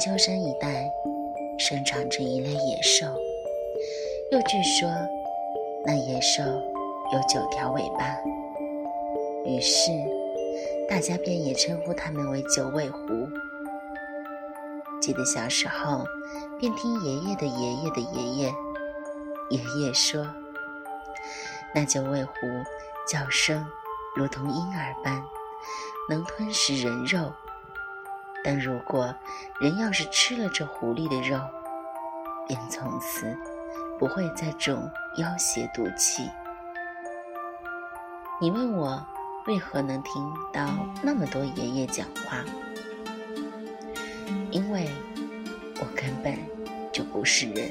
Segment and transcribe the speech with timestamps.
[0.00, 0.90] 秋，山一带
[1.58, 3.04] 生长着一类野兽，
[4.32, 4.88] 又据说
[5.84, 6.42] 那野兽
[7.12, 8.18] 有九条尾巴，
[9.44, 9.90] 于是
[10.88, 13.28] 大家便也称呼它们为九尾狐。
[15.02, 16.02] 记得小时候，
[16.58, 18.52] 便听爷爷的爷爷的爷爷，
[19.50, 20.26] 爷爷说，
[21.74, 22.32] 那九尾狐
[23.06, 23.66] 叫声
[24.16, 25.22] 如同婴儿般，
[26.08, 27.30] 能吞食人肉。
[28.42, 29.14] 但如果
[29.60, 31.38] 人要是吃了这狐狸的肉，
[32.48, 33.36] 便从此
[33.98, 36.28] 不会再中妖邪毒气。
[38.40, 39.06] 你问我
[39.46, 40.70] 为何能听到
[41.02, 42.42] 那么多爷爷讲话？
[44.50, 44.88] 因为
[45.78, 46.36] 我根本
[46.90, 47.70] 就不是人，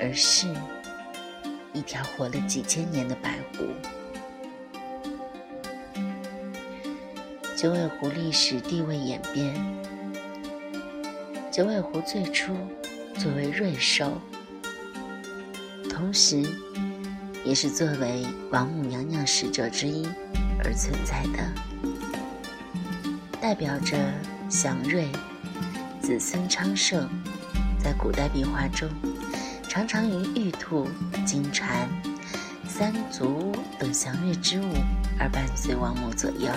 [0.00, 0.48] 而是
[1.72, 3.66] 一条活了几千年的白狐。
[7.60, 9.52] 九尾狐历史地位演变，
[11.50, 12.54] 九尾狐最初
[13.16, 14.12] 作为瑞兽，
[15.90, 16.40] 同时
[17.44, 20.06] 也是作为王母娘娘使者之一
[20.62, 21.52] 而存在的，
[23.40, 23.98] 代表着
[24.48, 25.08] 祥瑞。
[26.00, 27.08] 子孙昌盛，
[27.82, 28.88] 在古代壁画中，
[29.68, 30.86] 常常与玉兔、
[31.26, 31.88] 金蝉、
[32.68, 34.74] 三足等祥瑞之物
[35.18, 36.52] 而伴随王母左右。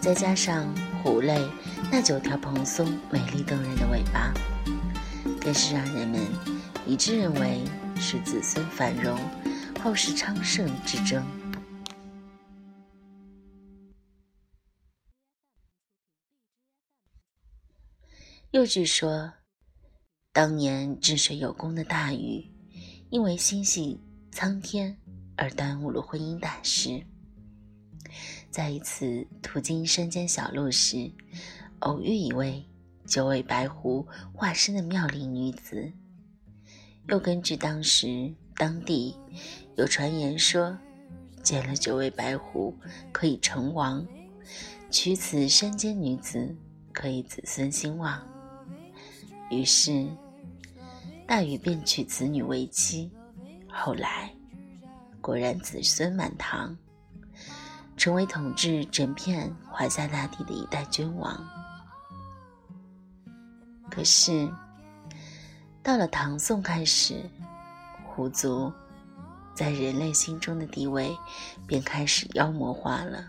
[0.00, 1.46] 再加上虎类
[1.92, 4.32] 那九条蓬松、美丽动人的尾巴，
[5.40, 6.20] 更是让人们
[6.86, 7.62] 一致认为
[7.96, 9.18] 是子孙繁荣、
[9.78, 11.22] 后世昌盛之征。
[18.52, 19.30] 又据说，
[20.32, 22.50] 当年治水有功的大禹，
[23.10, 24.00] 因为心系
[24.32, 24.96] 苍天
[25.36, 27.04] 而耽误了婚姻大事。
[28.50, 31.10] 在一次途经山间小路时，
[31.80, 32.64] 偶遇一位
[33.06, 35.92] 九尾白狐化身的妙龄女子。
[37.08, 39.16] 又根据当时当地
[39.76, 40.76] 有传言说，
[41.42, 42.76] 见了九尾白狐
[43.12, 44.04] 可以成王，
[44.90, 46.54] 娶此山间女子
[46.92, 48.20] 可以子孙兴旺。
[49.50, 50.08] 于是，
[51.26, 53.10] 大禹便娶此女为妻，
[53.68, 54.34] 后来
[55.20, 56.76] 果然子孙满堂，
[58.00, 61.38] 成为统治整片华夏大地的一代君王。
[63.90, 64.50] 可是，
[65.82, 67.28] 到了唐宋开始，
[68.06, 68.72] 狐族
[69.54, 71.14] 在人类心中的地位
[71.66, 73.22] 便开始妖魔化了。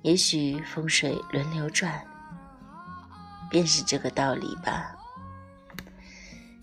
[0.00, 2.02] 也许风水轮流转。
[3.50, 4.96] 便是这个道理吧。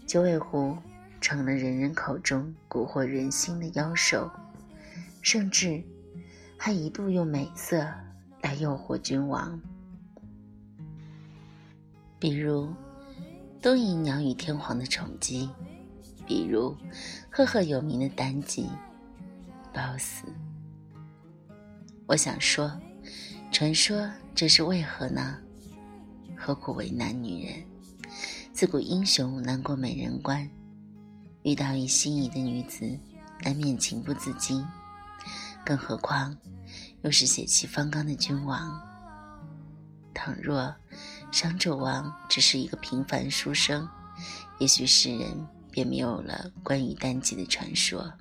[0.07, 0.75] 九尾狐
[1.21, 4.27] 成了人人口中蛊惑人心的妖兽，
[5.21, 5.83] 甚至
[6.57, 7.87] 还一度用美色
[8.41, 9.59] 来诱惑君王。
[12.19, 12.73] 比如
[13.61, 15.49] 东瀛鸟语天皇的宠姬，
[16.25, 16.75] 比如
[17.29, 18.67] 赫赫有名的妲己、
[19.73, 20.25] 褒姒。
[22.05, 22.71] 我想说，
[23.51, 25.37] 传说这是为何呢？
[26.35, 27.63] 何苦为难女人？
[28.51, 30.49] 自古英雄难过美人关，
[31.43, 32.97] 遇到一心仪的女子，
[33.43, 34.65] 难免情不自禁。
[35.69, 36.35] 更何况，
[37.03, 38.81] 又是血气方刚的君王。
[40.15, 40.75] 倘若
[41.31, 43.87] 商纣王只是一个平凡书生，
[44.57, 48.11] 也许世人便没有了关于妲己的传说，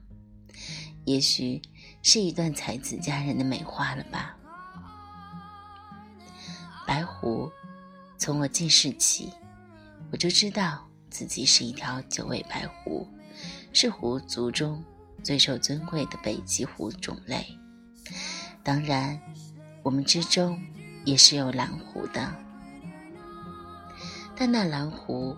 [1.06, 1.62] 也许
[2.02, 4.36] 是一段才子佳人的美化了吧。
[6.86, 7.50] 白狐。
[8.18, 9.32] 从我记事起，
[10.12, 13.08] 我就知道自己是一条九尾白狐，
[13.72, 14.84] 是狐族中
[15.22, 17.46] 最受尊贵的北极狐种类。
[18.62, 19.20] 当然，
[19.82, 20.60] 我们之中
[21.04, 22.34] 也是有蓝狐的，
[24.36, 25.36] 但那蓝狐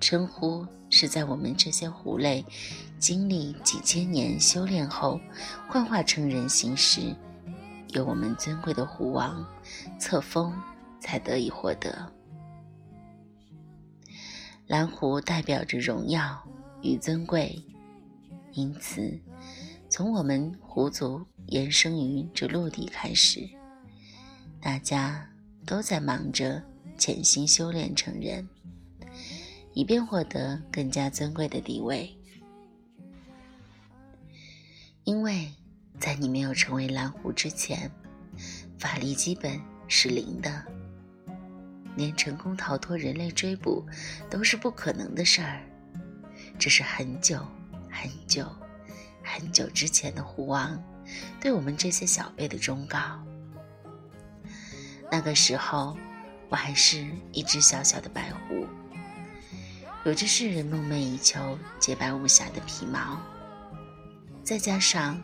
[0.00, 2.44] 称呼是在我们这些狐类
[2.98, 5.20] 经历几千年修炼后，
[5.68, 7.14] 幻化成人形时，
[7.88, 9.46] 由我们尊贵的狐王
[9.98, 10.52] 册封。
[10.98, 12.10] 才得以获得。
[14.66, 16.42] 蓝狐代表着荣耀
[16.82, 17.62] 与尊贵，
[18.56, 19.20] 因此，
[19.90, 23.46] 从我们狐族延伸于这陆地开始，
[24.62, 25.28] 大家
[25.66, 26.62] 都在忙着
[26.96, 28.48] 潜心修炼成人，
[29.74, 32.10] 以便获得更加尊贵的地位。
[35.04, 35.52] 因为
[36.00, 37.90] 在你没有成为蓝狐之前，
[38.78, 40.64] 法力基本是零的。
[41.94, 43.84] 连成功逃脱人类追捕
[44.30, 45.62] 都是不可能的事儿，
[46.58, 47.46] 这是很久
[47.96, 48.46] 很久
[49.24, 50.82] 很久之前的狐王
[51.40, 52.98] 对我们这些小辈的忠告。
[55.10, 55.96] 那个时候，
[56.50, 58.66] 我还是一只小小的白狐，
[60.04, 63.20] 有着世人梦寐以求、洁白无瑕的皮毛，
[64.44, 65.20] 再加上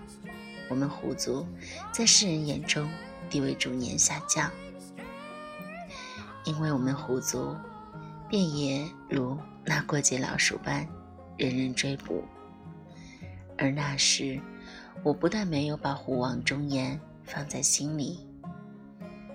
[0.68, 1.46] 我们狐族
[1.92, 2.88] 在世人眼中
[3.28, 4.50] 地位逐年下降，
[6.44, 7.56] 因为我们狐族
[8.28, 10.86] 便也如那过街老鼠般
[11.36, 12.24] 人人追捕，
[13.62, 14.40] 而那时
[15.04, 18.26] 我不但没有把虎王忠言放在心里。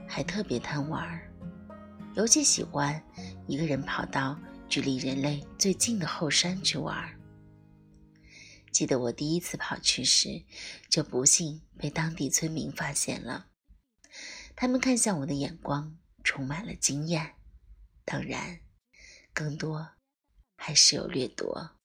[0.06, 1.22] 还特别贪玩，
[2.14, 3.02] 尤其喜欢
[3.48, 4.38] 一个人跑到
[4.68, 7.18] 距离人类最近的后山去玩。
[8.70, 10.44] 记得我第一次跑去时，
[10.90, 13.48] 就不幸被当地村民发现了。
[14.58, 17.36] 他们看向我的眼光充满了惊艳，
[18.04, 18.60] 当然，
[19.34, 19.88] 更多
[20.58, 21.77] 还是有掠夺。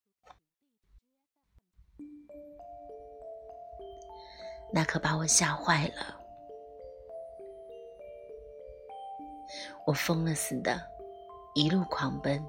[4.73, 6.19] 那可把我吓坏了。
[9.87, 10.81] 我疯了似的，
[11.55, 12.43] 一路狂奔，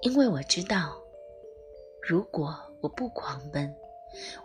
[0.00, 0.96] 因为我知道，
[2.02, 3.74] 如果我不狂奔，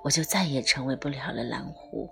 [0.04, 2.10] 我就再也成为不了了蓝狐，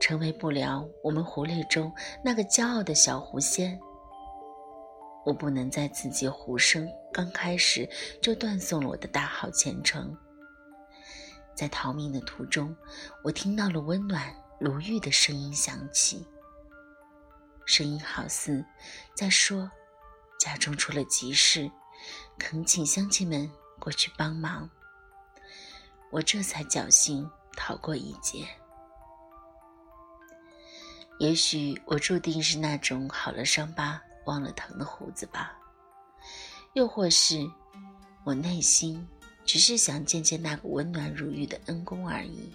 [0.00, 1.92] 成为不了我们狐类中
[2.22, 3.80] 那个骄傲的小狐仙。
[5.24, 7.88] 我不能在自己狐生刚开始
[8.20, 10.14] 就断送了我的大好前程。
[11.54, 12.76] 在逃命的途中，
[13.22, 16.26] 我听到了温暖如玉的声音响起。
[17.66, 18.64] 声音好似
[19.14, 19.70] 在说
[20.38, 21.70] ：“家中出了急事，
[22.38, 24.68] 恳请乡亲们过去帮忙。”
[26.12, 28.46] 我这才侥幸逃过一劫。
[31.18, 35.56] 也许我注定是那种好了伤疤忘了疼的胡子吧，
[36.74, 37.38] 又或是
[38.24, 39.08] 我内心
[39.44, 42.52] 只是想见见那个温暖如玉的恩公而已。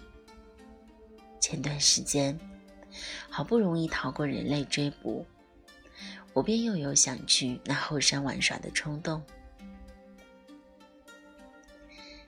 [1.40, 2.38] 前段时间。
[3.30, 5.24] 好不容易逃过人类追捕，
[6.32, 9.22] 我便又有想去那后山玩耍的冲动。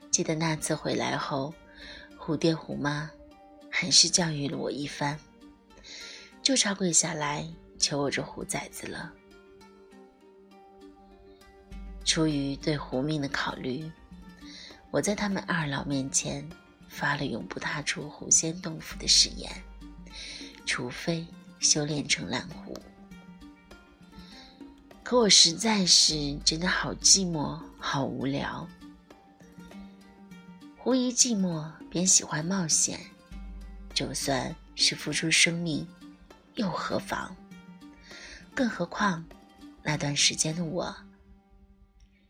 [0.09, 1.53] 记得那次回来后，
[2.17, 3.11] 虎爹虎妈
[3.69, 5.19] 很是教育了我一番，
[6.41, 7.45] 就差跪下来
[7.77, 9.11] 求我这虎崽子了。
[12.05, 13.91] 出于对狐命的考虑，
[14.93, 16.47] 我在他们二老面前
[16.87, 19.51] 发了永不踏出狐仙洞府的誓言。
[20.67, 21.25] 除非
[21.59, 22.77] 修炼成蓝狐，
[25.01, 28.67] 可我实在是真的好寂寞，好无聊。
[30.77, 32.99] 狐一寂寞便喜欢冒险，
[33.95, 35.87] 就算是付出生命，
[36.53, 37.35] 又何妨？
[38.53, 39.25] 更何况
[39.81, 40.95] 那段时间的我，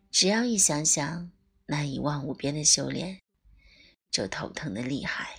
[0.09, 1.29] 只要一想想
[1.75, 3.19] 那一望无边的修炼，
[4.11, 5.29] 就头疼的厉害。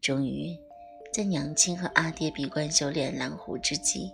[0.00, 0.56] 终于，
[1.12, 4.12] 在娘亲和阿爹闭关修炼蓝狐之际，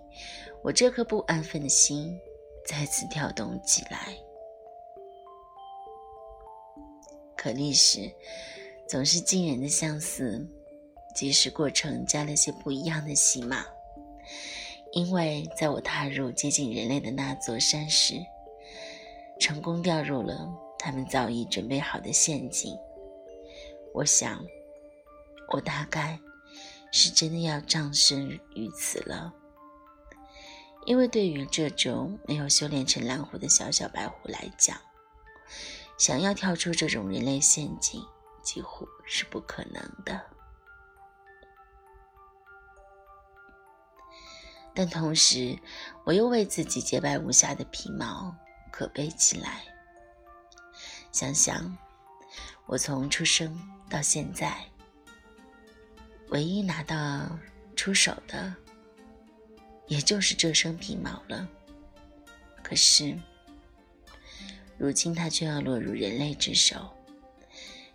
[0.64, 2.18] 我这颗不安分的心
[2.66, 4.16] 再次跳动起来。
[7.36, 8.10] 可历史
[8.88, 10.48] 总是惊人的相似，
[11.14, 13.66] 即使过程加了些不一样的戏码。
[14.92, 18.14] 因为在我踏入接近人类的那座山时，
[19.40, 22.76] 成功掉入了他们早已准备好的陷阱。
[23.94, 24.40] 我想。
[25.52, 26.16] 我大概
[26.92, 29.34] 是真的要葬身于此了，
[30.86, 34.80] 因为对于这种没有修炼成蓝狐的小小白狐来讲，
[35.98, 38.00] 想要跳出这种人类陷阱
[38.44, 40.24] 几乎是不可能的。
[44.72, 45.58] 但同时，
[46.04, 48.32] 我又为自己洁白无瑕的皮毛
[48.70, 49.62] 可悲起来。
[51.12, 51.76] 想想，
[52.66, 53.58] 我从出生
[53.88, 54.64] 到现在。
[56.28, 57.28] 唯一拿到
[57.74, 58.54] 出手的，
[59.88, 61.48] 也就是这身皮毛了。
[62.62, 63.18] 可是，
[64.78, 66.88] 如今他却要落入人类之手，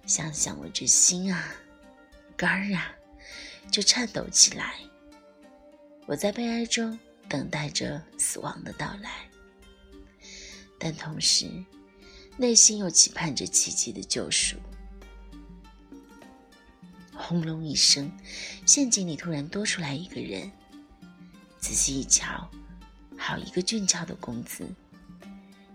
[0.06, 1.56] 想想我这心啊、
[2.36, 2.94] 肝儿啊，
[3.72, 4.76] 就颤抖起来。
[6.06, 9.30] 我在悲哀中等待着死亡的到来，
[10.86, 11.50] 但同时，
[12.38, 14.56] 内心又期盼着奇迹的救赎。
[17.12, 18.12] 轰隆一声，
[18.68, 20.52] 陷阱里突然多出来一个人。
[21.58, 22.48] 仔细一瞧，
[23.18, 24.64] 好一个俊俏的公子，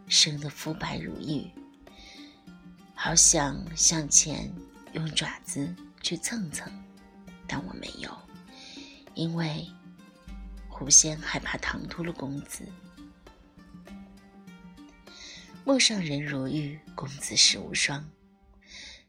[0.07, 1.45] 生得肤白如玉。
[2.95, 4.49] 好想向前
[4.93, 5.75] 用爪子
[6.05, 6.73] 去蹭蹭，
[7.49, 8.17] 但我没有，
[9.17, 9.67] 因为
[10.69, 12.65] 狐仙害怕唐突了公子。
[15.63, 18.11] 陌上人如玉，公子世无双。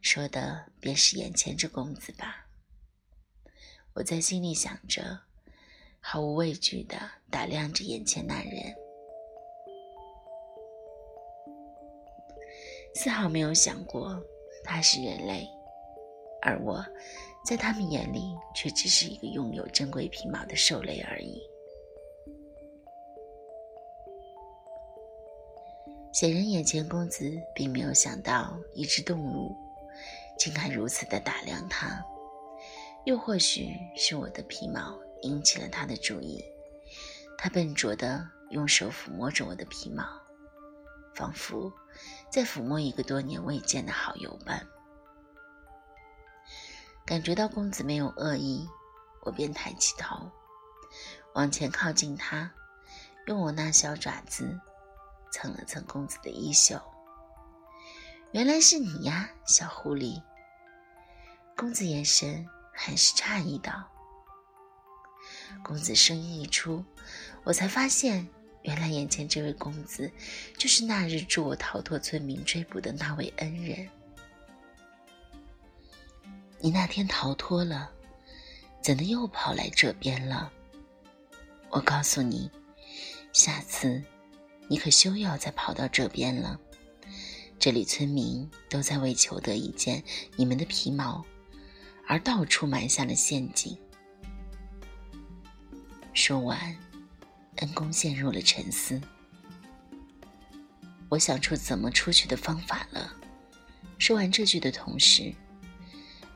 [0.02, 2.46] 说的便是眼前这公子吧。
[3.94, 5.20] 我在心里想着，
[6.00, 6.98] 毫无畏惧地
[7.30, 8.76] 打量着眼前那人，
[12.94, 14.22] 丝毫没有想过
[14.64, 15.48] 他是人类，
[16.42, 16.86] 而我，
[17.46, 21.42] 在他们眼里却只是一个拥有珍贵皮毛的兽类而已。
[26.12, 29.56] 显然，眼前公子并没有想到一只动物
[30.38, 32.04] 竟敢如此的打量他。
[33.06, 36.44] 又或许是我的皮毛引起了他的注意，
[37.38, 40.04] 他笨拙地用手抚摸着我的皮毛，
[41.16, 41.72] 仿佛
[42.30, 44.68] 在抚摸一个多年未见的好友般。
[47.06, 48.68] 感觉到公子没有恶意，
[49.22, 50.30] 我便抬起头，
[51.34, 52.52] 往前靠近他，
[53.26, 54.60] 用我那小爪子
[55.32, 56.80] 蹭了蹭公子的衣袖。
[58.32, 60.22] 原来是你呀，小狐狸！
[61.56, 62.48] 公子眼神。
[62.74, 63.86] 很是诧异道
[65.62, 66.84] ：“公子声音一出，
[67.44, 68.28] 我才发现，
[68.64, 70.10] 原来眼前这位公子，
[70.58, 73.88] 就是那日助我逃脱村民追捕的那位恩人。
[76.60, 77.92] 你那天逃脱了，
[78.82, 80.52] 怎的又跑来这边了？
[81.70, 82.50] 我告诉你，
[83.34, 84.02] 下次
[84.72, 86.58] 你可休要再跑到这边了。
[87.60, 90.02] 这里村民都在为求得一件
[90.38, 91.26] 你们的皮毛。”
[92.08, 93.78] 而到处埋下了陷阱。
[96.14, 96.58] 说完，
[97.58, 99.00] 恩公陷入了沉思。
[101.10, 103.14] 我想出怎么出去的方法了。
[103.98, 105.34] 说完这句的同时，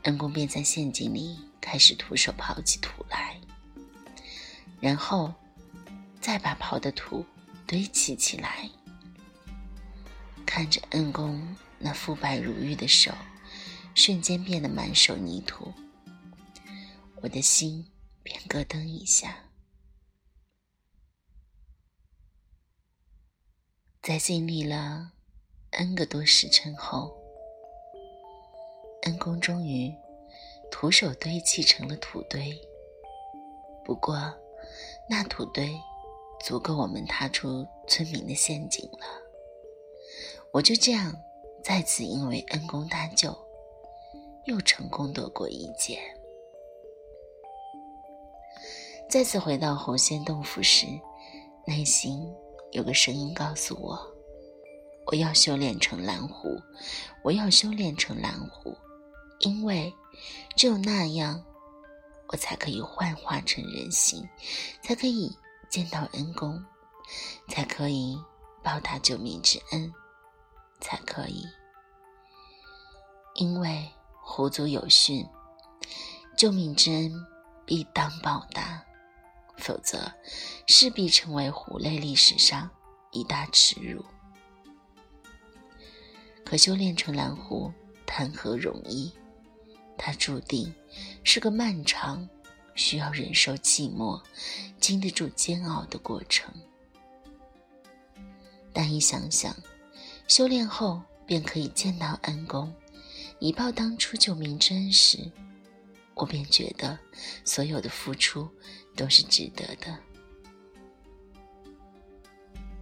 [0.04, 3.40] 恩公便在陷阱里开始徒手刨起土来，
[4.82, 5.34] 然后
[6.20, 7.26] 再把刨的土
[7.68, 8.70] 堆砌起来。
[10.46, 13.12] 看着恩公那肤白如玉的手。
[13.96, 15.74] 瞬间变得满手泥土，
[17.22, 17.90] 我的心
[18.22, 19.38] 便咯噔一下。
[24.02, 25.14] 在经历了
[25.72, 27.18] n 个多时辰后，
[29.04, 29.96] 恩公终于
[30.70, 32.54] 徒手堆砌成了土堆。
[33.86, 34.38] 不过，
[35.10, 35.74] 那土堆
[36.46, 39.00] 足够我们踏出村民的陷阱了。
[40.52, 41.12] 我就这样
[41.64, 43.36] 再次因为恩公搭救。
[44.46, 46.00] 又成功躲过一劫。
[49.10, 50.86] 再次回到红仙洞府时，
[51.66, 52.32] 内心
[52.72, 54.00] 有个声音告诉我：
[55.08, 56.62] 我要修炼成蓝狐，
[57.24, 58.78] 我要修炼成蓝狐，
[59.40, 59.92] 因为
[60.56, 61.44] 只有那样，
[62.28, 64.24] 我才可以幻化成人形，
[64.84, 65.36] 才可以
[65.70, 66.64] 见到恩公，
[67.50, 68.18] 才可以
[68.64, 69.94] 报答救命之恩，
[70.80, 71.46] 才可以，
[73.36, 73.92] 因为。
[74.28, 75.24] 狐族有训，
[76.36, 77.14] 救命之恩
[77.64, 78.84] 必当报答，
[79.60, 80.12] 否则
[80.66, 82.68] 势必成为狐类历史上
[83.12, 84.04] 一大耻辱。
[86.44, 87.72] 可修炼成蓝狐，
[88.08, 89.14] 谈何容易？
[89.96, 90.74] 它注定
[91.24, 92.28] 是个漫长、
[92.76, 94.22] 需要忍受寂寞、
[94.80, 96.54] 经得住煎熬的过程。
[98.72, 99.56] 但一想想，
[100.28, 102.72] 修炼后便可以见到恩公。
[103.40, 105.32] 以报当初救命之恩时，
[106.14, 106.98] 我便觉得
[107.44, 108.50] 所有的付出
[108.96, 109.98] 都是值得的。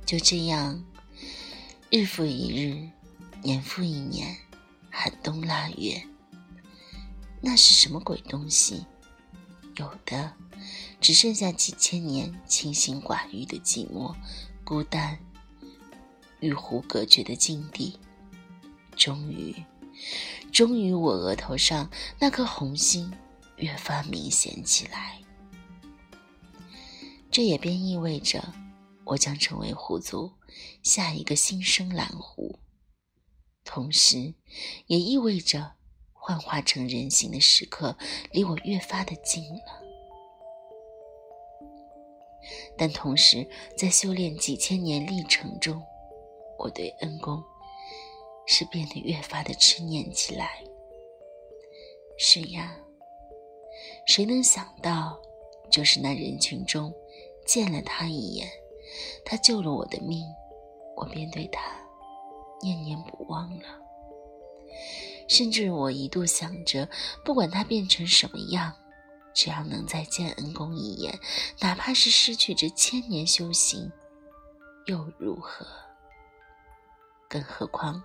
[0.05, 0.83] 就这样，
[1.89, 2.89] 日复一日，
[3.41, 4.35] 年复一年，
[4.91, 6.05] 寒冬腊月，
[7.41, 8.85] 那是什么鬼东西？
[9.75, 10.33] 有的
[11.01, 14.15] 只剩下几千年清心寡欲的寂寞、
[14.63, 15.17] 孤单
[16.39, 17.99] 与湖隔绝的境地。
[18.95, 19.55] 终于。
[20.51, 21.89] 终于，我额头上
[22.19, 23.11] 那颗红心
[23.57, 25.21] 越发明显起来。
[27.31, 28.53] 这也便意味着，
[29.03, 30.31] 我将成为狐族
[30.81, 32.59] 下一个新生蓝狐，
[33.63, 34.33] 同时，
[34.87, 35.73] 也意味着
[36.23, 37.97] 幻化成人形的时刻
[38.31, 39.83] 离我越发的近了。
[42.77, 45.83] 但同时，在修炼几千年历程中，
[46.57, 47.43] 我对恩公。
[48.45, 50.61] 是变得越发的痴念起来。
[52.17, 52.77] 是呀，
[54.05, 55.17] 谁能想到，
[55.71, 56.93] 就是那人群中，
[57.45, 58.45] 见了他一眼，
[59.23, 60.25] 他救了我的命，
[60.97, 61.61] 我便对他
[62.61, 63.82] 念念不忘了。
[65.33, 66.87] 甚至我一度想着，
[67.25, 68.71] 不管他变成什么样，
[69.33, 71.19] 只要能再见恩公一眼，
[71.59, 73.91] 哪怕是失去这千年修行，
[74.85, 75.65] 又如何？
[77.27, 78.03] 更何况。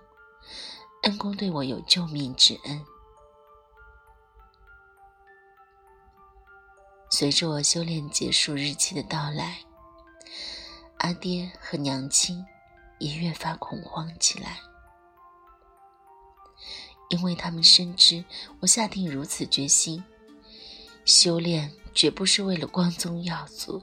[1.03, 2.83] 恩公对我有救命之恩，
[7.11, 9.59] 随着我修炼结束日期的到来，
[10.97, 12.43] 阿爹和娘亲
[12.97, 14.59] 也越发恐慌起来，
[17.09, 18.23] 因为他们深知
[18.59, 20.03] 我下定如此决心，
[21.05, 23.81] 修炼绝不是为了光宗耀祖，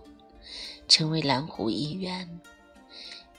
[0.88, 2.40] 成为蓝狐一员。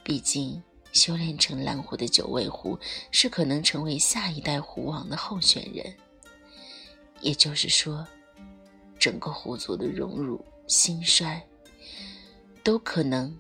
[0.03, 2.77] 毕竟，修炼成蓝狐的九尾狐
[3.12, 5.96] 是可能成为下一代狐王的候选人。
[7.22, 8.06] 也就是说，
[9.00, 11.41] 整个狐族的荣辱兴衰，
[12.62, 13.36] 都可能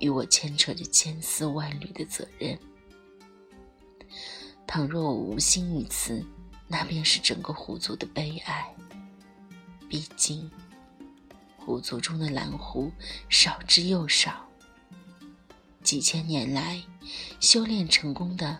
[0.00, 2.58] 与我牵扯着千丝万缕的责任。
[4.72, 6.24] 倘若我无心于此，
[6.66, 8.74] 那便是整个狐族的悲哀。
[9.86, 10.50] 毕竟，
[11.58, 12.90] 狐族中的蓝狐
[13.28, 14.48] 少之又少，
[15.82, 16.82] 几千年来
[17.38, 18.58] 修炼成功的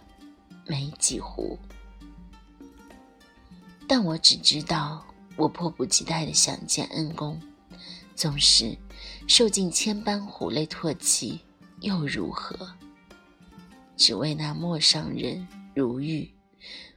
[0.67, 1.59] 没几户。
[3.89, 5.03] 但我只知道，
[5.35, 7.41] 我迫不及待的想见恩公，
[8.15, 8.77] 纵使
[9.27, 11.41] 受尽千般虎类唾弃，
[11.81, 12.71] 又如何？
[13.97, 16.35] 只为那陌上人如玉，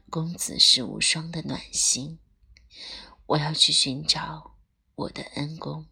[0.09, 2.19] 公子世无双的暖心，
[3.25, 4.57] 我要去寻找
[4.95, 5.85] 我的恩公。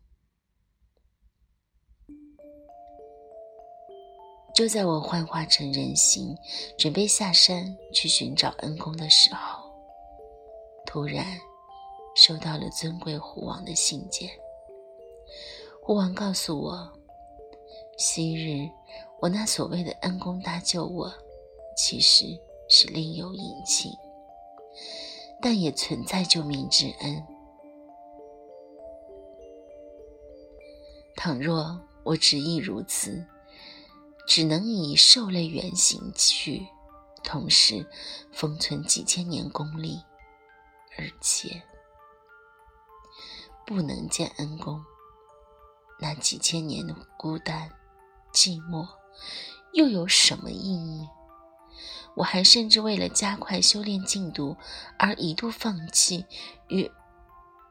[4.53, 6.35] 就在我幻化成人形，
[6.77, 9.63] 准备下山去寻找恩公的时候。
[10.85, 11.39] 突然，
[12.15, 14.29] 收到了尊贵狐王的信件。
[15.81, 16.99] 狐王告诉我，
[17.97, 18.69] 昔日
[19.21, 21.11] 我那所谓的恩公搭救我，
[21.75, 22.25] 其实
[22.75, 23.91] 是另有隐情，
[25.39, 27.23] 但也存在救命之恩。
[31.15, 33.27] 倘若我执意如此，
[34.27, 36.65] 只能以兽类原形去，
[37.23, 37.87] 同时
[38.31, 40.01] 封存几千年功力。
[40.97, 41.61] 而且
[43.67, 44.83] 不能见恩公，
[45.99, 47.69] 那几千年的孤单、
[48.31, 48.87] 寂寞，
[49.73, 51.07] 又有什么意义？
[52.15, 54.55] 我还甚至为了加快修炼进度，
[54.97, 56.25] 而一度放弃
[56.67, 56.89] 与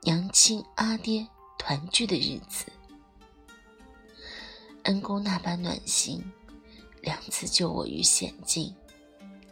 [0.02, 1.26] 娘亲、阿爹
[1.58, 2.66] 团聚的日子。
[4.84, 6.22] 恩公那般暖心，
[7.00, 8.74] 两次救我于险境，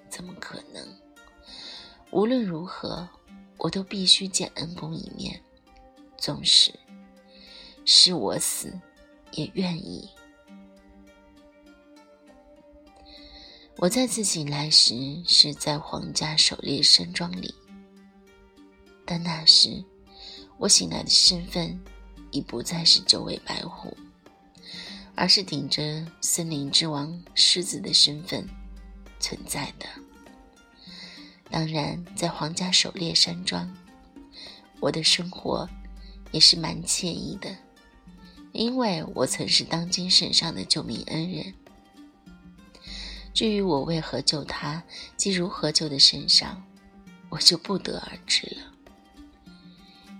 [0.08, 0.86] 怎么可能？
[2.10, 3.08] 无论如何。
[3.62, 5.38] 我都必须见恩公一面，
[6.16, 6.72] 纵使
[7.84, 8.72] 是我死，
[9.32, 10.08] 也愿意。
[13.80, 14.94] 我再次醒来时
[15.26, 17.54] 是在皇家狩猎山庄里，
[19.06, 19.82] 但那时
[20.58, 21.80] 我醒来的身份
[22.30, 23.96] 已不再是九尾白虎，
[25.14, 28.46] 而是顶着森林之王狮子的身份
[29.18, 29.86] 存在的。
[31.50, 33.74] 当然，在皇家狩猎山庄，
[34.78, 35.66] 我的生活
[36.32, 37.56] 也是蛮惬意的，
[38.52, 41.54] 因为我曾是当今圣上的救命恩人。
[43.32, 44.84] 至于我为何救他，
[45.16, 46.62] 及如何救的圣上，
[47.30, 48.72] 我就不得而知了。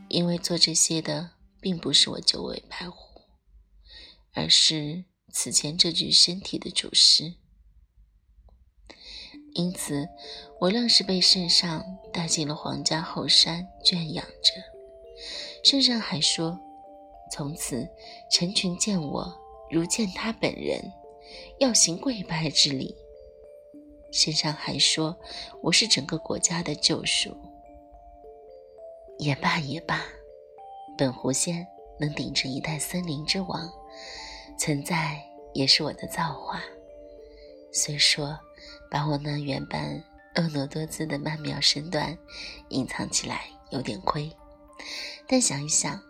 [0.09, 3.23] 因为做这些的并不是我九尾白狐，
[4.33, 7.35] 而是此前这具身体的主师。
[9.55, 10.09] 因此，
[10.61, 14.53] 我愣是被圣上带进了皇家后山圈养着。
[15.62, 16.59] 圣上还说，
[17.33, 17.88] 从此
[18.31, 19.37] 成群见我
[19.70, 20.81] 如见他本人，
[21.58, 22.94] 要行跪拜之礼。
[24.12, 25.16] 身上还说，
[25.62, 27.36] 我是整个国家的救赎。
[29.18, 30.04] 也罢也罢，
[30.96, 31.66] 本狐仙
[31.98, 33.70] 能顶着一代森林之王，
[34.58, 35.22] 存在
[35.54, 36.62] 也是我的造化。
[37.72, 38.38] 虽说。
[38.90, 42.18] 把我那原本婀娜多姿的曼妙身段
[42.70, 44.30] 隐藏起来有点亏，
[45.28, 46.02] 但想一想，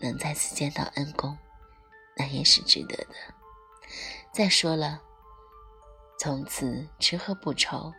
[0.00, 1.36] 能再次见到恩公，
[2.16, 3.06] 那也是值得的。
[4.34, 5.00] 再说了，
[6.18, 7.92] 从此吃喝不愁。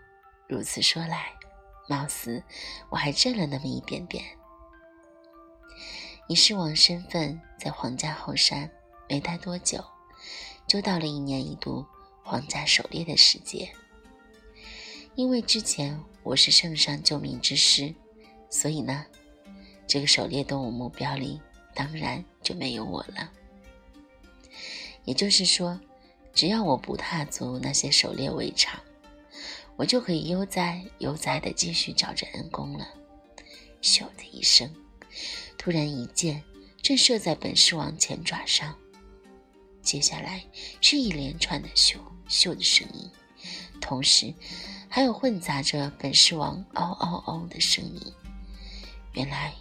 [0.50, 1.32] 如此说来，
[1.88, 2.44] 貌似
[2.90, 4.22] 我还挣了那么一点点。
[6.28, 8.70] 以狮王身份在皇家后山
[9.08, 9.82] 没待多久，
[10.68, 11.86] 就到了一年一度
[12.22, 13.72] 皇家狩猎的时节。
[15.16, 17.96] 因为之前我是圣上救命之师，
[18.50, 19.06] 所以呢，
[19.88, 21.40] 这个狩猎动物目标里
[21.74, 23.32] 当然就没有我了。
[25.06, 25.80] 也就是说，
[26.36, 28.80] 只要我不踏足那些狩猎围场，
[29.76, 32.88] 我就可以悠哉悠哉地继续找着恩公了。
[33.82, 34.70] 咻的一声，
[35.58, 36.44] 突然一箭
[36.82, 38.78] 正射在本狮王前爪上，
[39.82, 40.44] 接下来
[40.82, 41.96] 是一连串的咻
[42.28, 43.10] 咻的声音，
[43.82, 44.32] 同时。
[44.88, 48.14] 还有混杂着本狮王“嗷嗷嗷”的声音，
[49.12, 49.54] 原来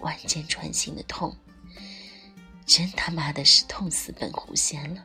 [0.00, 1.36] 万箭穿心的痛，
[2.64, 5.04] 真他妈的是痛死本狐仙了！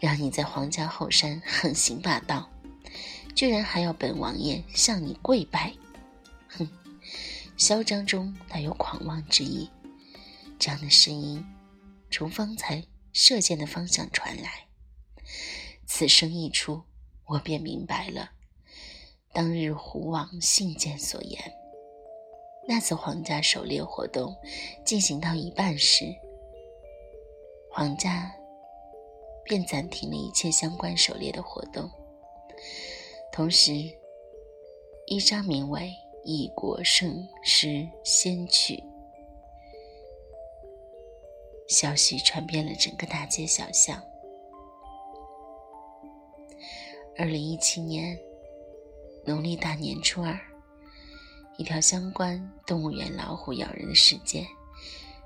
[0.00, 2.48] 让你在皇家后山横行霸道，
[3.34, 5.72] 居然还要本王爷向你跪拜！
[6.48, 6.68] 哼，
[7.56, 9.70] 嚣张中带有狂妄之意。
[10.58, 11.44] 这样的声音
[12.10, 12.82] 从方才
[13.12, 14.66] 射箭的方向传来。
[15.86, 16.82] 此声一出，
[17.26, 18.30] 我便明白了
[19.32, 21.52] 当日胡王信件所言。
[22.68, 24.34] 那次皇家狩猎活动
[24.84, 26.04] 进行到一半时，
[27.70, 28.34] 皇家
[29.46, 31.90] 便暂停了一切相关狩猎的活动。
[33.32, 33.72] 同时，
[35.06, 35.80] 一张名为
[36.24, 38.74] 《异国圣诗仙曲》
[41.68, 44.02] 消息传遍了整个大街小巷。
[47.16, 48.18] 二零一七年
[49.24, 50.38] 农历大年初二。
[51.58, 54.46] 一条相关动物园老虎咬人的事件，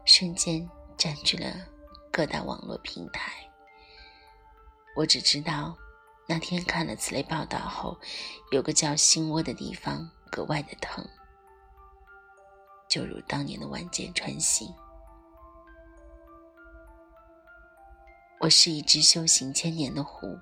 [0.04, 1.66] 瞬间占据了
[2.12, 3.49] 各大网络平台。
[4.96, 5.76] 我只知道，
[6.26, 7.98] 那天看了此类报道后，
[8.50, 11.06] 有个叫心窝的地方格外的疼，
[12.88, 14.68] 就如当年的万箭穿心。
[18.40, 20.38] 我是一只修行千年的狐，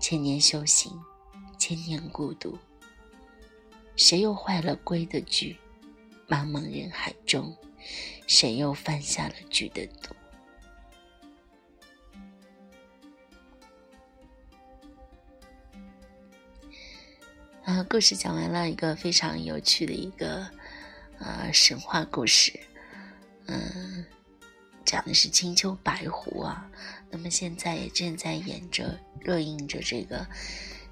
[0.00, 0.92] 千年修行，
[1.58, 2.58] 千年孤独。
[3.96, 5.58] 谁又坏了规的矩？
[6.26, 7.56] 茫茫人海中，
[8.26, 10.14] 谁又犯下了矩的毒？
[17.64, 20.46] 啊，故事讲完了，一个非常有趣的一个
[21.18, 22.60] 呃神话故事，
[23.46, 24.04] 嗯，
[24.84, 26.70] 讲的是青丘白狐啊。
[27.10, 30.18] 那么现在也正在演着、热映着这个《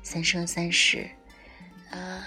[0.02, 0.98] 三生三世》，
[1.90, 2.22] 呃。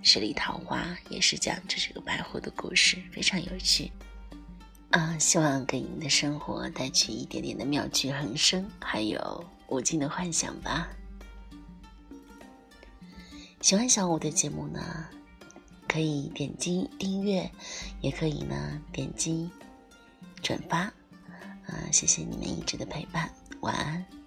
[0.00, 3.92] 十里桃花也是讲着这个白狐的故事，非常有趣。
[4.90, 10.88] 啊，希望给您的生活带去一点点的妙趣横生，还有无尽的幻想吧。
[13.60, 15.06] 喜欢小五的节目呢，
[15.88, 17.50] 可以点击订阅，
[18.00, 19.50] 也可以呢点击
[20.42, 20.78] 转发。
[21.66, 24.17] 啊，谢谢你们一直的陪伴，晚安。